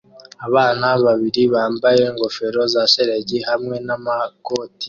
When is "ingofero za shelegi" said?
2.11-3.37